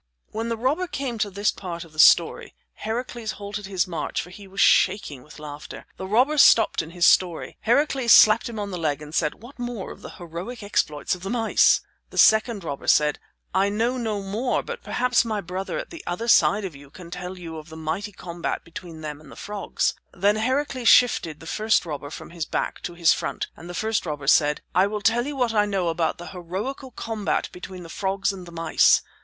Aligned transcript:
When 0.31 0.49
the 0.49 0.57
robber 0.57 0.87
came 0.87 1.19
to 1.19 1.29
this 1.29 1.51
part 1.51 1.83
of 1.83 1.93
the 1.93 1.99
story 1.99 2.55
Heracles 2.73 3.33
halted 3.33 3.67
his 3.67 3.85
march, 3.85 4.19
for 4.19 4.31
he 4.31 4.47
was 4.47 4.59
shaking 4.59 5.21
with 5.21 5.37
laughter. 5.37 5.85
The 5.97 6.07
robber 6.07 6.39
stopped 6.39 6.81
in 6.81 6.89
his 6.89 7.05
story. 7.05 7.55
Heracles 7.61 8.11
slapped 8.11 8.49
him 8.49 8.57
on 8.57 8.71
the 8.71 8.79
leg 8.79 9.03
and 9.03 9.13
said: 9.13 9.35
"What 9.43 9.59
more 9.59 9.91
of 9.91 10.01
the 10.01 10.09
heroic 10.17 10.63
exploits 10.63 11.13
of 11.13 11.21
the 11.21 11.29
mice?" 11.29 11.81
The 12.09 12.17
second 12.17 12.63
robber 12.63 12.87
said, 12.87 13.19
"I 13.53 13.69
know 13.69 13.95
no 13.95 14.23
more, 14.23 14.63
but 14.63 14.81
perhaps 14.81 15.23
my 15.23 15.39
brother 15.39 15.77
at 15.77 15.91
the 15.91 16.03
other 16.07 16.27
side 16.27 16.65
of 16.65 16.75
you 16.75 16.89
can 16.89 17.11
tell 17.11 17.37
you 17.37 17.57
of 17.57 17.69
the 17.69 17.77
mighty 17.77 18.11
combat 18.11 18.63
between 18.63 19.01
them 19.01 19.21
and 19.21 19.31
the 19.31 19.35
frogs." 19.35 19.93
Then 20.11 20.37
Heracles 20.37 20.87
shifted 20.89 21.39
the 21.39 21.45
first 21.45 21.85
robber 21.85 22.09
from 22.09 22.31
his 22.31 22.47
back 22.47 22.81
to 22.85 22.95
his 22.95 23.13
front, 23.13 23.49
and 23.55 23.69
the 23.69 23.75
first 23.75 24.07
robber 24.07 24.25
said: 24.25 24.61
"I 24.73 24.87
will 24.87 25.01
tell 25.01 25.27
you 25.27 25.35
what 25.35 25.53
I 25.53 25.67
know 25.67 25.89
about 25.89 26.17
the 26.17 26.29
heroical 26.29 26.89
combat 26.89 27.49
between 27.51 27.83
the 27.83 27.87
frogs 27.87 28.33
and 28.33 28.47
the 28.47 28.51
mice." 28.51 29.03